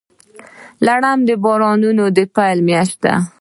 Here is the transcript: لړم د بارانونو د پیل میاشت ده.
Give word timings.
لړم 0.85 1.19
د 1.27 1.29
بارانونو 1.43 2.05
د 2.17 2.19
پیل 2.35 2.57
میاشت 2.67 2.97
ده. 3.03 3.13